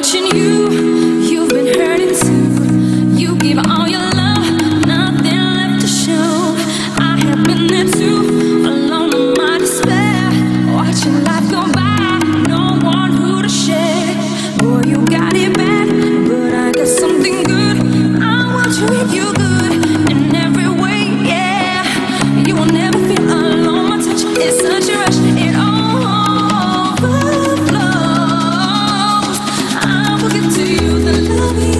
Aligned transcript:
watching 0.00 0.34
you. 0.34 0.89
me. 31.52 31.79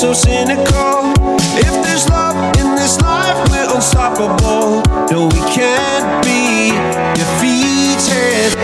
So 0.00 0.14
cynical? 0.14 1.12
If 1.60 1.74
there's 1.84 2.08
love 2.08 2.56
in 2.56 2.74
this 2.74 2.98
life, 3.02 3.36
we're 3.50 3.68
unstoppable. 3.74 4.80
No, 5.12 5.28
we 5.28 5.42
can't 5.52 6.24
be 6.24 6.72
defeated. 7.20 8.56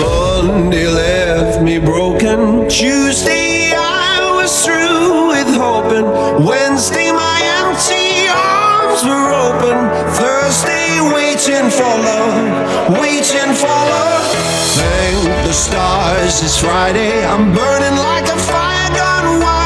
Monday 0.00 0.88
left 0.88 1.60
me 1.62 1.78
broken. 1.78 2.66
Tuesday, 2.70 3.74
I 3.76 4.32
was 4.32 4.64
through 4.64 5.28
with 5.28 5.50
hoping. 5.60 6.08
Wednesday, 6.46 7.12
my 7.12 7.38
empty 7.60 8.24
arms 8.32 9.04
were 9.04 9.28
open. 9.36 9.76
Thursday, 10.16 10.88
waiting 11.12 11.68
for 11.68 11.92
love, 12.08 12.96
waiting 12.96 13.52
for 13.52 13.76
love. 13.92 14.24
Thank 14.72 15.20
the 15.44 15.52
stars, 15.52 16.42
it's 16.42 16.58
Friday. 16.58 17.26
I'm 17.26 17.52
burning 17.52 17.96
like 17.98 18.24
a 18.24 18.38
fire 18.48 18.88
gone 18.96 19.40
wild 19.42 19.65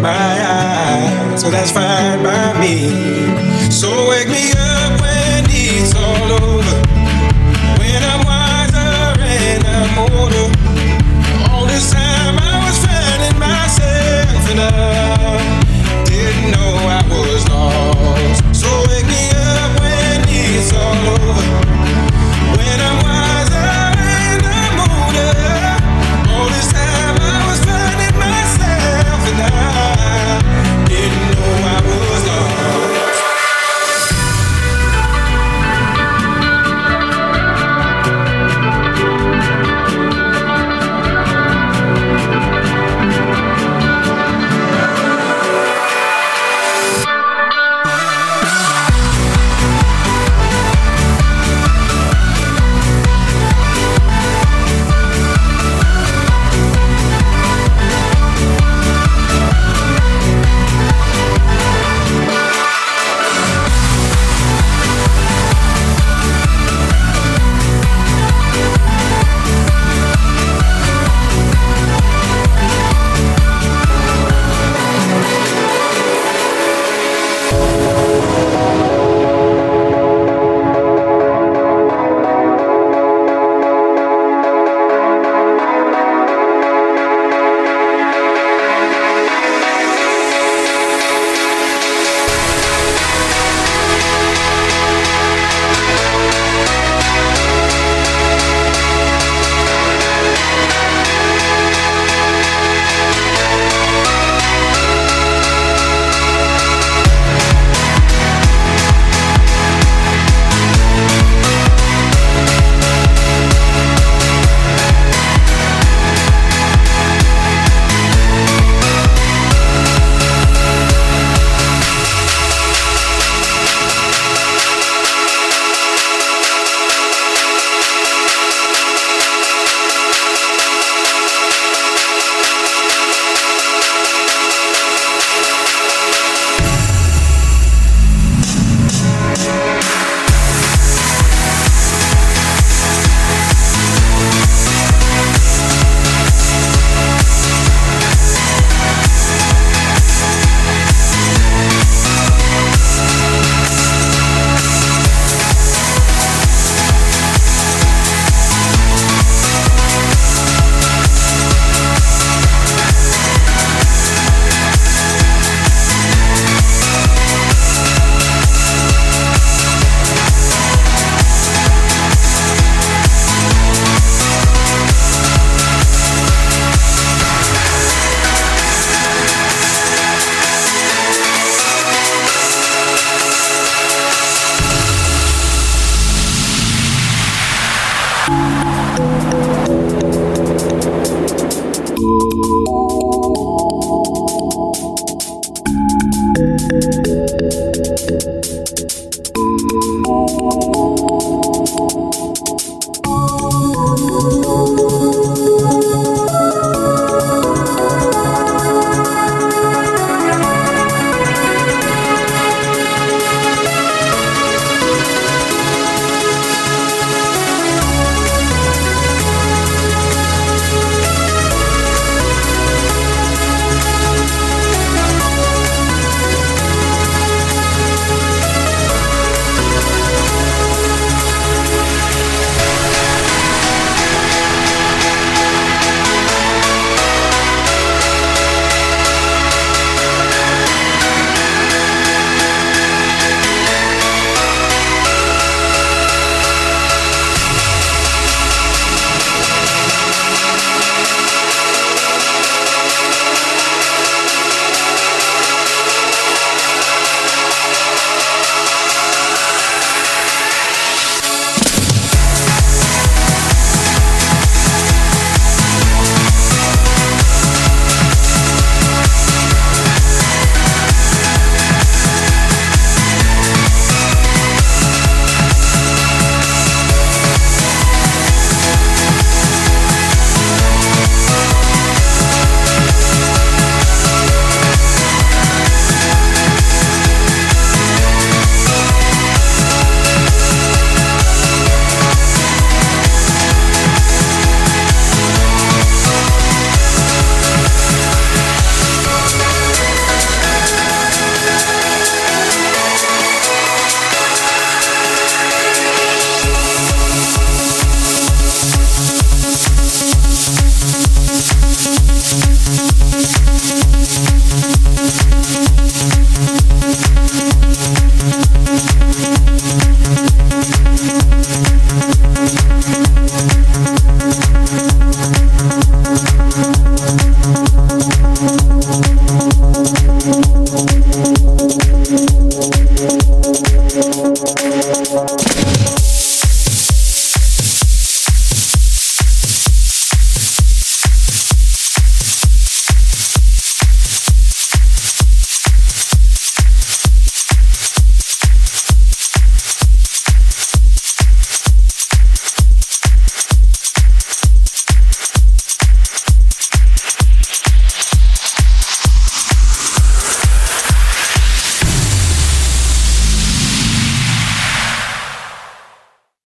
My 0.00 0.10
eyes. 0.10 1.40
So 1.40 1.50
that's 1.50 1.70
fine 1.70 2.13